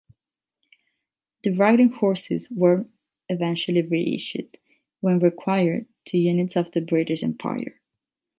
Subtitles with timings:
[1.43, 2.87] The riding horses were
[3.29, 4.57] eventually reissued,
[4.99, 7.79] when required, to units of the British Empire.